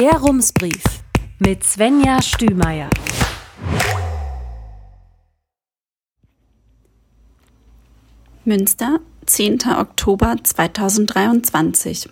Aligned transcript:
Der 0.00 0.14
Rumsbrief 0.14 0.82
mit 1.40 1.62
Svenja 1.62 2.22
Stümeier. 2.22 2.88
Münster, 8.46 9.00
10. 9.26 9.58
Oktober 9.78 10.36
2023. 10.42 12.08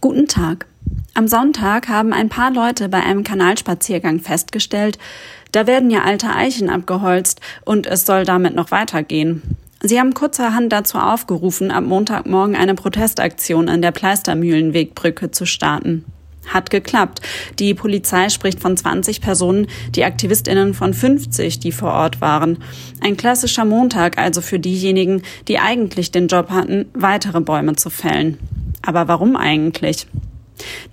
Guten 0.00 0.28
Tag. 0.28 0.66
Am 1.14 1.26
Sonntag 1.26 1.88
haben 1.88 2.12
ein 2.12 2.28
paar 2.28 2.52
Leute 2.52 2.88
bei 2.88 3.02
einem 3.02 3.24
Kanalspaziergang 3.24 4.20
festgestellt, 4.20 4.96
da 5.50 5.66
werden 5.66 5.90
ja 5.90 6.02
alte 6.02 6.28
Eichen 6.28 6.70
abgeholzt 6.70 7.40
und 7.64 7.88
es 7.88 8.06
soll 8.06 8.22
damit 8.22 8.54
noch 8.54 8.70
weitergehen. 8.70 9.42
Sie 9.82 9.98
haben 9.98 10.14
kurzerhand 10.14 10.72
dazu 10.72 10.98
aufgerufen, 10.98 11.72
ab 11.72 11.82
Montagmorgen 11.82 12.54
eine 12.54 12.76
Protestaktion 12.76 13.68
an 13.68 13.82
der 13.82 13.90
Pleistermühlenwegbrücke 13.90 15.32
zu 15.32 15.46
starten. 15.46 16.04
Hat 16.52 16.70
geklappt. 16.70 17.20
Die 17.58 17.74
Polizei 17.74 18.28
spricht 18.28 18.60
von 18.60 18.76
20 18.76 19.20
Personen, 19.20 19.66
die 19.94 20.04
Aktivistinnen 20.04 20.74
von 20.74 20.94
50, 20.94 21.60
die 21.60 21.72
vor 21.72 21.92
Ort 21.92 22.20
waren. 22.20 22.58
Ein 23.00 23.16
klassischer 23.16 23.64
Montag 23.64 24.18
also 24.18 24.40
für 24.40 24.58
diejenigen, 24.58 25.22
die 25.48 25.58
eigentlich 25.58 26.10
den 26.10 26.28
Job 26.28 26.50
hatten, 26.50 26.86
weitere 26.94 27.40
Bäume 27.40 27.76
zu 27.76 27.90
fällen. 27.90 28.38
Aber 28.82 29.08
warum 29.08 29.36
eigentlich? 29.36 30.06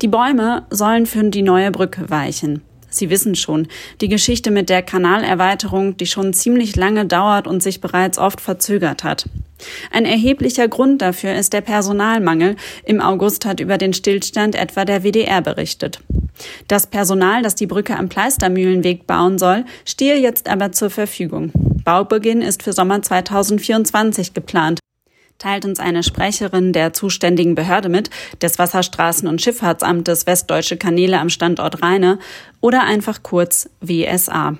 Die 0.01 0.07
Bäume 0.07 0.65
sollen 0.69 1.05
für 1.05 1.23
die 1.23 1.41
neue 1.41 1.71
Brücke 1.71 2.09
weichen. 2.09 2.61
Sie 2.97 3.09
wissen 3.09 3.35
schon, 3.35 3.67
die 4.01 4.07
Geschichte 4.09 4.51
mit 4.51 4.69
der 4.69 4.81
Kanalerweiterung, 4.81 5.97
die 5.97 6.05
schon 6.05 6.33
ziemlich 6.33 6.75
lange 6.75 7.05
dauert 7.05 7.47
und 7.47 7.63
sich 7.63 7.81
bereits 7.81 8.17
oft 8.17 8.41
verzögert 8.41 9.03
hat. 9.03 9.29
Ein 9.91 10.05
erheblicher 10.05 10.67
Grund 10.67 11.01
dafür 11.01 11.35
ist 11.35 11.53
der 11.53 11.61
Personalmangel. 11.61 12.55
Im 12.83 13.01
August 13.01 13.45
hat 13.45 13.59
über 13.59 13.77
den 13.77 13.93
Stillstand 13.93 14.55
etwa 14.55 14.85
der 14.85 15.03
WDR 15.03 15.41
berichtet. 15.41 15.99
Das 16.67 16.87
Personal, 16.87 17.41
das 17.41 17.55
die 17.55 17.67
Brücke 17.67 17.97
am 17.97 18.09
Pleistermühlenweg 18.09 19.07
bauen 19.07 19.37
soll, 19.39 19.65
stehe 19.85 20.17
jetzt 20.17 20.49
aber 20.49 20.71
zur 20.71 20.89
Verfügung. 20.89 21.51
Baubeginn 21.83 22.41
ist 22.41 22.63
für 22.63 22.73
Sommer 22.73 23.01
2024 23.01 24.33
geplant 24.33 24.79
teilt 25.37 25.65
uns 25.65 25.79
eine 25.79 26.03
Sprecherin 26.03 26.73
der 26.73 26.93
zuständigen 26.93 27.55
Behörde 27.55 27.89
mit, 27.89 28.09
des 28.41 28.57
Wasserstraßen- 28.57 29.27
und 29.27 29.41
Schifffahrtsamtes 29.41 30.27
Westdeutsche 30.27 30.77
Kanäle 30.77 31.19
am 31.19 31.29
Standort 31.29 31.81
Rheine 31.83 32.19
oder 32.61 32.83
einfach 32.83 33.23
kurz 33.23 33.69
WSA. 33.81 34.57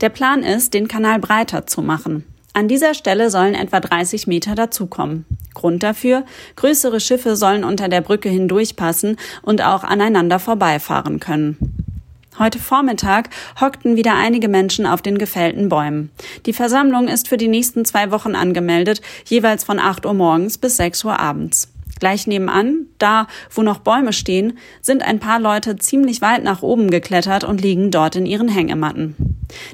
Der 0.00 0.08
Plan 0.08 0.42
ist, 0.42 0.74
den 0.74 0.88
Kanal 0.88 1.18
breiter 1.18 1.66
zu 1.66 1.82
machen. 1.82 2.24
An 2.54 2.68
dieser 2.68 2.92
Stelle 2.92 3.30
sollen 3.30 3.54
etwa 3.54 3.80
30 3.80 4.26
Meter 4.26 4.54
dazukommen. 4.54 5.24
Grund 5.54 5.82
dafür, 5.82 6.24
größere 6.56 7.00
Schiffe 7.00 7.34
sollen 7.34 7.64
unter 7.64 7.88
der 7.88 8.02
Brücke 8.02 8.28
hindurchpassen 8.28 9.16
und 9.40 9.62
auch 9.62 9.84
aneinander 9.84 10.38
vorbeifahren 10.38 11.18
können. 11.18 11.56
Heute 12.38 12.58
Vormittag 12.58 13.28
hockten 13.60 13.94
wieder 13.94 14.14
einige 14.14 14.48
Menschen 14.48 14.86
auf 14.86 15.02
den 15.02 15.18
gefällten 15.18 15.68
Bäumen. 15.68 16.10
Die 16.46 16.54
Versammlung 16.54 17.08
ist 17.08 17.28
für 17.28 17.36
die 17.36 17.48
nächsten 17.48 17.84
zwei 17.84 18.10
Wochen 18.10 18.34
angemeldet, 18.34 19.02
jeweils 19.26 19.64
von 19.64 19.78
8 19.78 20.06
Uhr 20.06 20.14
morgens 20.14 20.56
bis 20.56 20.78
6 20.78 21.04
Uhr 21.04 21.20
abends. 21.20 21.68
Gleich 22.02 22.26
nebenan, 22.26 22.86
da 22.98 23.28
wo 23.54 23.62
noch 23.62 23.78
Bäume 23.78 24.12
stehen, 24.12 24.58
sind 24.80 25.04
ein 25.04 25.20
paar 25.20 25.38
Leute 25.38 25.76
ziemlich 25.76 26.20
weit 26.20 26.42
nach 26.42 26.60
oben 26.60 26.90
geklettert 26.90 27.44
und 27.44 27.60
liegen 27.60 27.92
dort 27.92 28.16
in 28.16 28.26
ihren 28.26 28.48
Hängematten. 28.48 29.14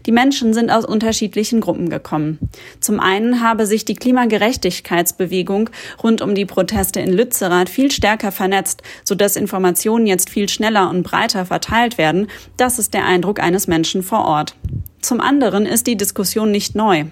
Die 0.04 0.12
Menschen 0.12 0.52
sind 0.52 0.68
aus 0.70 0.84
unterschiedlichen 0.84 1.62
Gruppen 1.62 1.88
gekommen. 1.88 2.38
Zum 2.80 3.00
einen 3.00 3.40
habe 3.40 3.64
sich 3.64 3.86
die 3.86 3.94
Klimagerechtigkeitsbewegung 3.94 5.70
rund 6.02 6.20
um 6.20 6.34
die 6.34 6.44
Proteste 6.44 7.00
in 7.00 7.14
Lützerath 7.14 7.70
viel 7.70 7.90
stärker 7.90 8.30
vernetzt, 8.30 8.82
sodass 9.04 9.34
Informationen 9.34 10.06
jetzt 10.06 10.28
viel 10.28 10.50
schneller 10.50 10.90
und 10.90 11.04
breiter 11.04 11.46
verteilt 11.46 11.96
werden. 11.96 12.26
Das 12.58 12.78
ist 12.78 12.92
der 12.92 13.06
Eindruck 13.06 13.40
eines 13.40 13.68
Menschen 13.68 14.02
vor 14.02 14.26
Ort. 14.26 14.54
Zum 15.00 15.20
anderen 15.20 15.64
ist 15.64 15.86
die 15.86 15.96
Diskussion 15.96 16.50
nicht 16.50 16.74
neu. 16.74 17.04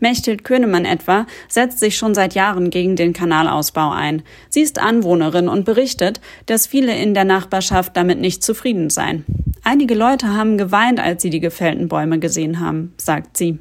Mechthild 0.00 0.42
Könemann 0.42 0.84
etwa 0.84 1.26
setzt 1.48 1.80
sich 1.80 1.96
schon 1.96 2.14
seit 2.14 2.34
Jahren 2.34 2.70
gegen 2.70 2.96
den 2.96 3.12
Kanalausbau 3.12 3.90
ein. 3.90 4.22
Sie 4.48 4.62
ist 4.62 4.78
Anwohnerin 4.78 5.48
und 5.48 5.64
berichtet, 5.64 6.20
dass 6.46 6.66
viele 6.66 6.96
in 6.96 7.14
der 7.14 7.24
Nachbarschaft 7.24 7.96
damit 7.96 8.20
nicht 8.20 8.42
zufrieden 8.42 8.88
seien. 8.88 9.24
Einige 9.64 9.94
Leute 9.94 10.28
haben 10.28 10.58
geweint, 10.58 11.00
als 11.00 11.22
sie 11.22 11.30
die 11.30 11.40
gefällten 11.40 11.88
Bäume 11.88 12.18
gesehen 12.20 12.60
haben, 12.60 12.94
sagt 12.96 13.36
sie. 13.36 13.58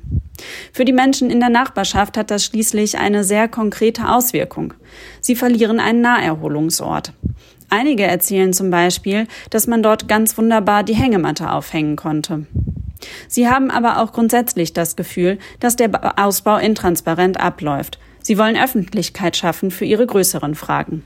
Für 0.72 0.86
die 0.86 0.94
Menschen 0.94 1.30
in 1.30 1.40
der 1.40 1.50
Nachbarschaft 1.50 2.18
hat 2.18 2.30
das 2.32 2.46
schließlich 2.46 2.98
eine 2.98 3.24
sehr 3.24 3.48
konkrete 3.48 4.10
Auswirkung. 4.10 4.74
Sie 5.20 5.36
verlieren 5.36 5.80
einen 5.80 6.02
Naherholungsort. 6.02 7.12
Einige 7.70 8.04
erzählen 8.04 8.54
zum 8.54 8.70
Beispiel, 8.70 9.28
dass 9.50 9.68
man 9.68 9.82
dort 9.82 10.08
ganz 10.08 10.38
wunderbar 10.38 10.84
die 10.84 10.96
Hängematte 10.96 11.52
aufhängen 11.52 11.96
konnte. 11.96 12.46
Sie 13.28 13.48
haben 13.48 13.72
aber 13.72 14.00
auch 14.00 14.12
grundsätzlich 14.14 14.74
das 14.74 14.96
Gefühl, 14.96 15.38
dass 15.60 15.76
der 15.76 16.20
Ausbau 16.20 16.58
intransparent 16.58 17.40
abläuft. 17.40 18.00
Sie 18.22 18.38
wollen 18.38 18.58
Öffentlichkeit 18.58 19.38
schaffen 19.38 19.70
für 19.70 19.86
ihre 19.86 20.08
größeren 20.08 20.56
Fragen. 20.56 21.04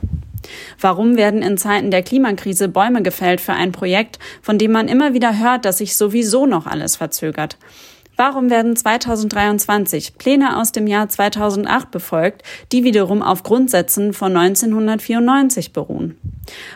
Warum 0.79 1.17
werden 1.17 1.41
in 1.41 1.57
Zeiten 1.57 1.91
der 1.91 2.03
Klimakrise 2.03 2.69
Bäume 2.69 3.01
gefällt 3.01 3.41
für 3.41 3.53
ein 3.53 3.71
Projekt, 3.71 4.19
von 4.41 4.57
dem 4.57 4.71
man 4.71 4.87
immer 4.87 5.13
wieder 5.13 5.37
hört, 5.37 5.65
dass 5.65 5.79
sich 5.79 5.97
sowieso 5.97 6.45
noch 6.45 6.65
alles 6.65 6.95
verzögert? 6.95 7.57
Warum 8.19 8.49
werden 8.49 8.75
2023 8.75 10.17
Pläne 10.17 10.57
aus 10.57 10.73
dem 10.73 10.87
Jahr 10.87 11.07
2008 11.07 11.89
befolgt, 11.89 12.43
die 12.73 12.83
wiederum 12.83 13.21
auf 13.21 13.43
Grundsätzen 13.43 14.11
von 14.11 14.35
1994 14.35 15.71
beruhen? 15.71 16.18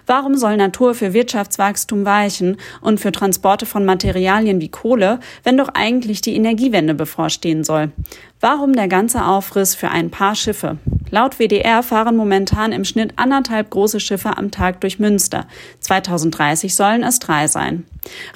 Warum 0.06 0.38
soll 0.38 0.57
Natur 0.57 0.95
für 0.95 1.13
Wirtschaftswachstum 1.13 2.06
weichen 2.06 2.57
und 2.81 3.00
für 3.00 3.11
Transporte 3.11 3.66
von 3.66 3.85
Materialien 3.85 4.61
wie 4.61 4.69
Kohle, 4.69 5.19
wenn 5.44 5.57
doch 5.57 5.69
eigentlich 5.73 6.22
die 6.22 6.35
Energiewende 6.35 6.94
bevorstehen 6.94 7.63
soll? 7.63 7.91
Warum 8.39 8.73
der 8.73 8.88
ganze 8.88 9.25
Aufriss 9.25 9.75
für 9.75 9.89
ein 9.89 10.09
paar 10.09 10.35
Schiffe? 10.35 10.78
Laut 11.09 11.38
WDR 11.39 11.83
fahren 11.83 12.17
momentan 12.17 12.72
im 12.72 12.85
Schnitt 12.85 13.13
anderthalb 13.17 13.69
große 13.69 14.00
Schiffe 14.00 14.35
am 14.35 14.50
Tag 14.50 14.81
durch 14.81 14.97
Münster. 14.97 15.45
2030 15.79 16.75
sollen 16.75 17.03
es 17.03 17.19
drei 17.19 17.47
sein. 17.47 17.85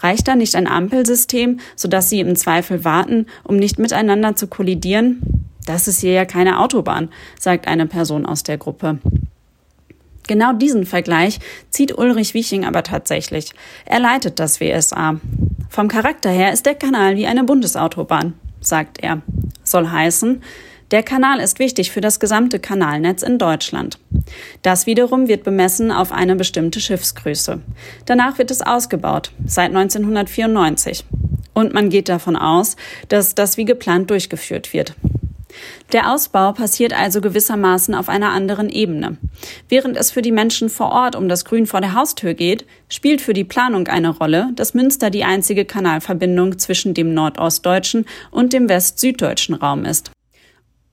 Reicht 0.02 0.28
da 0.28 0.36
nicht 0.36 0.56
ein 0.56 0.68
Ampelsystem, 0.68 1.60
sodass 1.76 2.10
sie 2.10 2.20
im 2.20 2.36
Zweifel 2.36 2.86
warten, 2.86 3.26
um 3.44 3.58
nicht 3.58 3.80
miteinander 3.80 4.36
zu 4.36 4.48
kollidieren? 4.48 5.48
Das 5.66 5.88
ist 5.88 6.02
hier 6.02 6.14
ja 6.14 6.26
keine 6.26 6.60
Autobahn, 6.60 7.10
sagt 7.40 7.68
eine 7.68 7.88
Person 7.88 8.26
aus 8.26 8.44
der 8.44 8.58
Gruppe. 8.58 9.00
Genau 10.28 10.54
diesen 10.54 10.86
Vergleich 10.86 11.40
zieht 11.70 11.98
Ulrich 11.98 12.34
Wieching 12.34 12.66
aber 12.66 12.84
tatsächlich. 12.84 13.54
Er 13.86 14.00
leitet 14.00 14.40
das 14.40 14.60
WSA. 14.60 15.20
Vom 15.70 15.88
Charakter 15.88 16.30
her 16.30 16.54
ist 16.54 16.66
der 16.66 16.76
Kanal 16.76 17.16
wie 17.16 17.28
eine 17.28 17.44
Bundesautobahn, 17.44 18.34
sagt 18.62 19.04
er 19.04 19.22
soll 19.64 19.90
heißen, 19.90 20.42
der 20.92 21.04
Kanal 21.04 21.42
ist 21.42 21.60
wichtig 21.60 21.92
für 21.92 22.00
das 22.00 22.20
gesamte 22.20 22.60
Kanalnetz 22.60 23.22
in 23.22 23.38
Deutschland. 23.38 24.00
Das 24.62 24.86
wiederum 24.86 25.28
wird 25.28 25.44
bemessen 25.44 25.92
auf 25.92 26.14
eine 26.14 26.38
bestimmte 26.38 26.80
Schiffsgröße. 26.80 27.60
Danach 28.06 28.38
wird 28.38 28.52
es 28.52 28.62
ausgebaut, 28.62 29.32
seit 29.46 29.76
1994. 29.76 31.04
Und 31.54 31.74
man 31.74 31.90
geht 31.90 32.08
davon 32.08 32.38
aus, 32.38 32.78
dass 33.10 33.36
das 33.36 33.58
wie 33.58 33.66
geplant 33.66 34.10
durchgeführt 34.10 34.72
wird. 34.72 34.96
Der 35.94 36.12
Ausbau 36.12 36.52
passiert 36.52 36.94
also 36.94 37.22
gewissermaßen 37.22 37.96
auf 37.96 38.10
einer 38.10 38.32
anderen 38.32 38.70
Ebene. 38.70 39.18
Während 39.70 39.98
es 39.98 40.12
für 40.12 40.22
die 40.22 40.32
Menschen 40.32 40.70
vor 40.70 40.92
Ort 40.92 41.16
um 41.16 41.30
das 41.30 41.46
Grün 41.46 41.66
vor 41.66 41.82
der 41.82 41.94
Haustür 41.94 42.34
geht, 42.34 42.66
spielt 42.90 43.22
für 43.22 43.34
die 43.34 43.44
Planung 43.44 43.88
eine 43.88 44.10
Rolle, 44.10 44.50
dass 44.56 44.74
Münster 44.74 45.10
die 45.10 45.24
einzige 45.24 45.66
Kanalverbindung 45.66 46.60
zwischen 46.60 46.94
dem 46.94 47.14
nordostdeutschen 47.14 48.06
und 48.32 48.54
dem 48.54 48.70
west-süddeutschen 48.70 49.56
Raum 49.56 49.86
ist. 49.86 50.12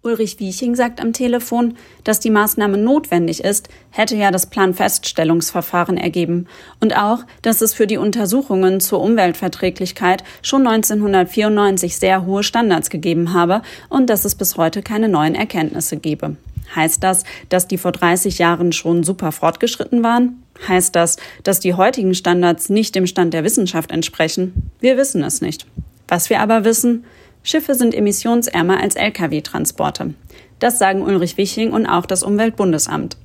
Ulrich 0.04 0.38
Wieching 0.38 0.74
sagt 0.74 1.00
am 1.00 1.14
Telefon, 1.14 1.78
dass 2.04 2.20
die 2.20 2.28
Maßnahme 2.28 2.76
notwendig 2.76 3.42
ist, 3.42 3.68
hätte 3.90 4.16
ja 4.16 4.30
das 4.30 4.46
Planfeststellungsverfahren 4.46 5.96
ergeben 5.96 6.46
und 6.80 6.94
auch, 6.94 7.20
dass 7.40 7.62
es 7.62 7.72
für 7.72 7.86
die 7.86 7.96
Untersuchungen 7.96 8.80
zur 8.80 9.00
Umweltverträglichkeit 9.00 10.22
schon 10.42 10.66
1994 10.66 11.96
sehr 11.96 12.26
hohe 12.26 12.42
Standards 12.42 12.90
gegeben 12.90 13.32
habe 13.32 13.62
und 13.88 14.10
dass 14.10 14.26
es 14.26 14.34
bis 14.34 14.58
heute 14.58 14.82
keine 14.82 15.08
neuen 15.08 15.34
Erkenntnisse 15.34 15.96
gebe. 15.96 16.36
Heißt 16.76 17.02
das, 17.02 17.24
dass 17.48 17.66
die 17.66 17.78
vor 17.78 17.92
30 17.92 18.38
Jahren 18.38 18.72
schon 18.72 19.04
super 19.04 19.32
fortgeschritten 19.32 20.02
waren? 20.02 20.42
Heißt 20.68 20.94
das, 20.94 21.16
dass 21.44 21.60
die 21.60 21.74
heutigen 21.74 22.14
Standards 22.14 22.68
nicht 22.68 22.94
dem 22.94 23.06
Stand 23.06 23.32
der 23.32 23.44
Wissenschaft 23.44 23.90
entsprechen? 23.90 24.70
Wir 24.80 24.98
wissen 24.98 25.22
es 25.22 25.40
nicht. 25.40 25.66
Was 26.08 26.28
wir 26.28 26.40
aber 26.40 26.64
wissen, 26.64 27.04
Schiffe 27.46 27.74
sind 27.74 27.94
emissionsärmer 27.94 28.80
als 28.80 28.96
Lkw-Transporte. 28.96 30.14
Das 30.58 30.78
sagen 30.78 31.02
Ulrich 31.02 31.36
Wiching 31.36 31.72
und 31.72 31.86
auch 31.86 32.06
das 32.06 32.22
Umweltbundesamt. 32.22 33.18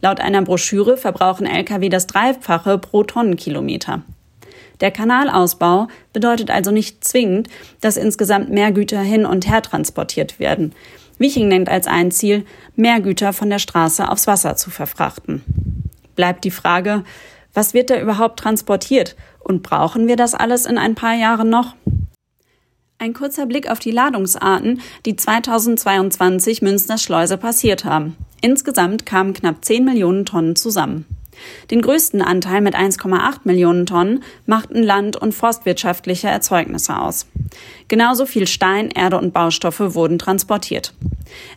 Laut 0.00 0.18
einer 0.18 0.40
Broschüre 0.40 0.96
verbrauchen 0.96 1.46
Lkw 1.46 1.90
das 1.90 2.06
Dreifache 2.06 2.78
pro 2.78 3.04
Tonnenkilometer. 3.04 4.02
Der 4.80 4.90
Kanalausbau 4.90 5.88
bedeutet 6.14 6.50
also 6.50 6.70
nicht 6.70 7.04
zwingend, 7.04 7.48
dass 7.82 7.98
insgesamt 7.98 8.50
mehr 8.50 8.72
Güter 8.72 9.00
hin 9.00 9.26
und 9.26 9.46
her 9.46 9.60
transportiert 9.60 10.40
werden. 10.40 10.74
Wiching 11.18 11.48
nennt 11.48 11.68
als 11.68 11.86
ein 11.86 12.10
Ziel, 12.10 12.46
mehr 12.76 13.00
Güter 13.00 13.34
von 13.34 13.50
der 13.50 13.58
Straße 13.58 14.10
aufs 14.10 14.26
Wasser 14.26 14.56
zu 14.56 14.70
verfrachten. 14.70 15.42
Bleibt 16.14 16.44
die 16.44 16.50
Frage, 16.50 17.04
Was 17.52 17.72
wird 17.72 17.88
da 17.88 17.98
überhaupt 17.98 18.38
transportiert? 18.38 19.16
Und 19.38 19.62
brauchen 19.62 20.08
wir 20.08 20.16
das 20.16 20.34
alles 20.34 20.66
in 20.66 20.76
ein 20.76 20.94
paar 20.94 21.14
Jahren 21.14 21.48
noch? 21.48 21.74
Ein 22.98 23.12
kurzer 23.12 23.44
Blick 23.44 23.70
auf 23.70 23.78
die 23.78 23.90
Ladungsarten, 23.90 24.80
die 25.04 25.16
2022 25.16 26.62
Münsters 26.62 27.02
Schleuse 27.02 27.36
passiert 27.36 27.84
haben. 27.84 28.16
Insgesamt 28.40 29.04
kamen 29.04 29.34
knapp 29.34 29.62
10 29.62 29.84
Millionen 29.84 30.24
Tonnen 30.24 30.56
zusammen. 30.56 31.04
Den 31.70 31.82
größten 31.82 32.22
Anteil 32.22 32.62
mit 32.62 32.74
1,8 32.74 33.40
Millionen 33.44 33.84
Tonnen 33.84 34.22
machten 34.46 34.82
land- 34.82 35.16
und 35.18 35.34
forstwirtschaftliche 35.34 36.28
Erzeugnisse 36.28 36.98
aus. 36.98 37.26
Genauso 37.88 38.24
viel 38.24 38.46
Stein, 38.46 38.88
Erde 38.88 39.18
und 39.18 39.34
Baustoffe 39.34 39.94
wurden 39.94 40.18
transportiert. 40.18 40.94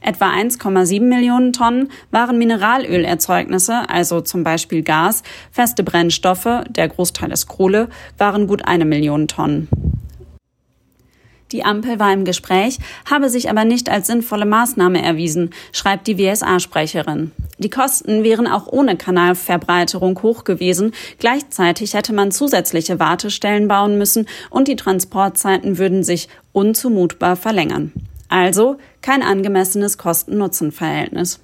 Etwa 0.02 0.30
1,7 0.32 1.00
Millionen 1.02 1.54
Tonnen 1.54 1.90
waren 2.12 2.38
Mineralölerzeugnisse, 2.38 3.90
also 3.90 4.20
zum 4.20 4.44
Beispiel 4.44 4.84
Gas, 4.84 5.24
feste 5.52 5.84
Brennstoffe, 5.84 6.66
der 6.70 6.90
Großteil 6.90 7.32
ist 7.32 7.48
Kohle, 7.48 7.88
waren 8.18 8.46
gut 8.46 8.66
eine 8.66 8.84
Million 8.84 9.30
Tonnen. 9.30 9.70
Die 11.52 11.66
Ampel 11.66 12.00
war 12.00 12.14
im 12.14 12.26
Gespräch, 12.26 12.78
habe 13.10 13.30
sich 13.30 13.50
aber 13.50 13.66
nicht 13.66 13.90
als 13.90 14.08
sinnvolle 14.08 14.46
Maßnahme 14.46 15.02
erwiesen, 15.02 15.50
schreibt 15.72 16.06
die 16.06 16.18
WSA-Sprecherin. 16.20 17.32
Die 17.58 17.72
Kosten 17.72 18.24
wären 18.24 18.48
auch 18.48 18.68
ohne 18.68 18.96
Kanalverbreiterung 18.96 20.22
hoch 20.22 20.44
gewesen. 20.44 20.94
Gleichzeitig 21.18 21.96
hätte 21.96 22.14
man 22.14 22.32
zusätzliche 22.32 23.00
Wartestellen 23.00 23.68
bauen 23.68 23.98
müssen 23.98 24.28
und 24.52 24.68
die 24.68 24.76
Transportzeiten 24.76 25.78
würden 25.80 26.04
sich 26.04 26.30
unzumutbar 26.54 27.36
verlängern. 27.36 27.92
Also 28.30 28.78
kein 29.02 29.24
angemessenes 29.24 29.98
Kosten-Nutzen-Verhältnis. 29.98 31.40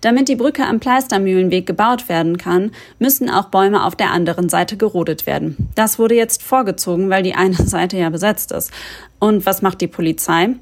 Damit 0.00 0.28
die 0.28 0.36
Brücke 0.36 0.64
am 0.64 0.80
Pleistermühlenweg 0.80 1.66
gebaut 1.66 2.08
werden 2.08 2.38
kann, 2.38 2.70
müssen 2.98 3.30
auch 3.30 3.46
Bäume 3.46 3.84
auf 3.84 3.96
der 3.96 4.10
anderen 4.10 4.48
Seite 4.48 4.76
gerodet 4.76 5.26
werden. 5.26 5.68
Das 5.74 5.98
wurde 5.98 6.14
jetzt 6.14 6.42
vorgezogen, 6.42 7.10
weil 7.10 7.22
die 7.22 7.34
eine 7.34 7.54
Seite 7.66 7.96
ja 7.96 8.10
besetzt 8.10 8.52
ist. 8.52 8.70
Und 9.18 9.46
was 9.46 9.62
macht 9.62 9.80
die 9.80 9.86
Polizei? 9.86 10.54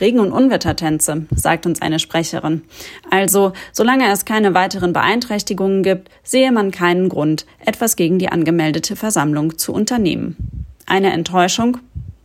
Regen- 0.00 0.20
und 0.20 0.32
Unwettertänze, 0.32 1.26
sagt 1.34 1.66
uns 1.66 1.80
eine 1.80 1.98
Sprecherin. 1.98 2.62
Also, 3.10 3.52
solange 3.72 4.10
es 4.10 4.24
keine 4.24 4.54
weiteren 4.54 4.92
Beeinträchtigungen 4.92 5.82
gibt, 5.82 6.10
sehe 6.22 6.50
man 6.50 6.70
keinen 6.70 7.08
Grund, 7.08 7.46
etwas 7.64 7.96
gegen 7.96 8.18
die 8.18 8.28
angemeldete 8.28 8.96
Versammlung 8.96 9.56
zu 9.56 9.72
unternehmen. 9.72 10.66
Eine 10.86 11.12
Enttäuschung? 11.12 11.78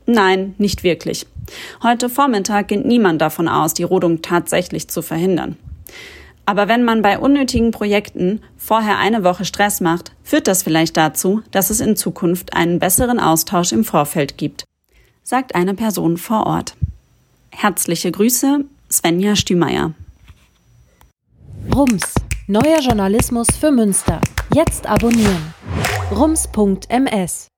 Nein, 0.05 0.55
nicht 0.57 0.83
wirklich. 0.83 1.27
Heute 1.83 2.09
Vormittag 2.09 2.69
geht 2.69 2.85
niemand 2.85 3.21
davon 3.21 3.47
aus, 3.47 3.73
die 3.73 3.83
Rodung 3.83 4.21
tatsächlich 4.21 4.87
zu 4.87 5.01
verhindern. 5.01 5.55
Aber 6.49 6.67
wenn 6.67 6.83
man 6.83 7.03
bei 7.03 7.19
unnötigen 7.19 7.69
Projekten 7.69 8.41
vorher 8.57 8.97
eine 8.97 9.23
Woche 9.23 9.45
Stress 9.45 9.81
macht, 9.81 10.13
führt 10.23 10.47
das 10.47 10.63
vielleicht 10.63 10.97
dazu, 10.97 11.43
dass 11.51 11.69
es 11.69 11.79
in 11.79 11.95
Zukunft 11.95 12.55
einen 12.55 12.79
besseren 12.79 13.19
Austausch 13.19 13.71
im 13.71 13.83
Vorfeld 13.83 14.35
gibt, 14.35 14.63
sagt 15.21 15.53
eine 15.53 15.75
Person 15.75 16.17
vor 16.17 16.47
Ort. 16.47 16.75
Herzliche 17.51 18.11
Grüße, 18.11 18.65
Svenja 18.91 19.35
Stümeier. 19.35 19.93
Rums, 21.71 22.15
neuer 22.47 22.79
Journalismus 22.79 23.45
für 23.59 23.69
Münster. 23.69 24.19
Jetzt 24.51 24.87
abonnieren. 24.87 25.53
rums.ms 26.11 27.48